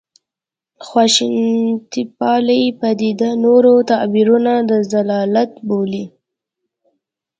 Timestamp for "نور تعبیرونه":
3.43-4.53